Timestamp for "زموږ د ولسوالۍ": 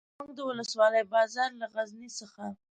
0.11-1.03